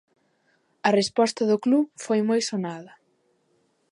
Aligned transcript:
A 0.87 0.89
resposta 0.99 1.41
do 1.49 1.61
club 1.65 1.85
foi 2.05 2.19
moi 2.29 2.41
sonada. 2.49 2.93